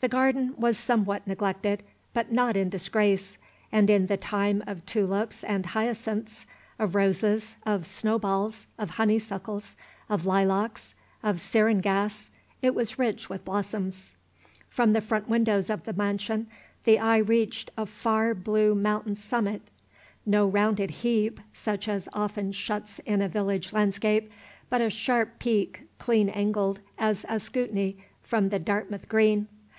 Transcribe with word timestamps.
The 0.00 0.06
garden 0.08 0.54
was 0.56 0.78
somewhat 0.78 1.26
neglected, 1.26 1.82
but 2.14 2.30
not 2.30 2.56
in 2.56 2.68
disgrace, 2.68 3.36
and 3.72 3.90
in 3.90 4.06
the 4.06 4.16
time 4.16 4.62
of 4.64 4.86
tulips 4.86 5.42
and 5.42 5.66
hyacinths, 5.66 6.46
of 6.78 6.94
roses, 6.94 7.56
of 7.66 7.84
"snowballs," 7.84 8.68
of 8.78 8.90
honeysuckles, 8.90 9.74
of 10.08 10.24
lilacs, 10.24 10.94
of 11.24 11.40
syringas, 11.40 12.30
it 12.62 12.76
was 12.76 12.96
rich 13.00 13.28
with 13.28 13.44
blossoms. 13.44 14.12
From 14.68 14.92
the 14.92 15.00
front 15.00 15.28
windows 15.28 15.68
of 15.68 15.82
the 15.84 15.92
mansion 15.92 16.46
the 16.84 17.00
eye 17.00 17.18
reached 17.18 17.72
a 17.76 17.84
far 17.84 18.36
blue 18.36 18.76
mountain 18.76 19.16
summit, 19.16 19.62
no 20.24 20.46
rounded 20.46 20.90
heap, 21.02 21.40
such 21.52 21.88
as 21.88 22.08
often 22.12 22.52
shuts 22.52 23.00
in 23.00 23.20
a 23.20 23.28
village 23.28 23.72
landscape, 23.72 24.30
but 24.70 24.80
a 24.80 24.90
sharp 24.90 25.40
peak, 25.40 25.88
clean 25.98 26.28
angled 26.28 26.78
as 26.98 27.24
Ascutney 27.28 27.96
from 28.22 28.50
the 28.50 28.60
Dartmouth 28.60 29.08
green. 29.08 29.48